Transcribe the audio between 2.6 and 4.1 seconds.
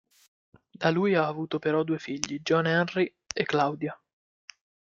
Henry e Claudia.